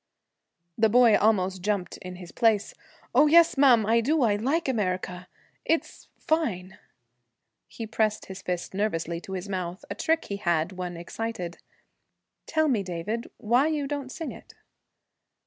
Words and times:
The 0.79 0.89
boy 0.89 1.15
almost 1.15 1.61
jumped 1.61 1.97
in 1.97 2.15
his 2.15 2.31
place. 2.31 2.73
'Oh, 3.13 3.27
yes, 3.27 3.55
ma'am, 3.55 3.85
I 3.85 4.01
do! 4.01 4.23
I 4.23 4.35
like 4.35 4.67
"America." 4.67 5.27
It's 5.63 6.07
fine.' 6.17 6.79
He 7.67 7.85
pressed 7.85 8.25
his 8.25 8.41
fist 8.41 8.73
nervously 8.73 9.21
to 9.21 9.33
his 9.33 9.47
mouth, 9.47 9.85
a 9.91 9.93
trick 9.93 10.25
he 10.25 10.37
had 10.37 10.71
when 10.71 10.97
excited. 10.97 11.59
'Tell 12.47 12.67
me, 12.67 12.81
David, 12.81 13.29
why 13.37 13.67
you 13.67 13.85
don't 13.85 14.11
sing 14.11 14.31
it.' 14.31 14.55